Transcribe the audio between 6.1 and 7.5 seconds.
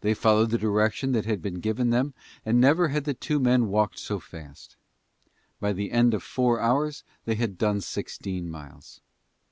of four hours they